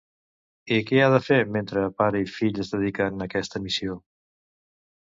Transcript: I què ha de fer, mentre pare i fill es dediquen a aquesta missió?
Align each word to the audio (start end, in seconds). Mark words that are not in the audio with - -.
I 0.77 0.79
què 0.87 1.03
ha 1.03 1.09
de 1.15 1.19
fer, 1.27 1.37
mentre 1.57 1.83
pare 2.01 2.25
i 2.27 2.33
fill 2.39 2.65
es 2.65 2.75
dediquen 2.77 3.23
a 3.27 3.31
aquesta 3.31 3.67
missió? 3.69 4.03